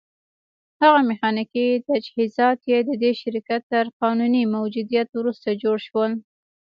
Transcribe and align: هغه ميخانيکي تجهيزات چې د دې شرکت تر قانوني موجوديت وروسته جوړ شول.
هغه 0.81 0.99
ميخانيکي 1.09 1.65
تجهيزات 1.87 2.55
چې 2.65 2.75
د 2.87 2.89
دې 3.01 3.11
شرکت 3.21 3.61
تر 3.71 3.85
قانوني 4.01 4.41
موجوديت 4.55 5.09
وروسته 5.13 5.47
جوړ 5.63 5.77
شول. 5.87 6.11